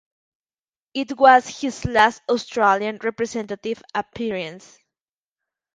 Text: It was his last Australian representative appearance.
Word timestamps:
It 0.95 1.15
was 1.19 1.47
his 1.61 1.85
last 1.85 2.23
Australian 2.27 2.97
representative 3.03 3.83
appearance. 3.93 4.79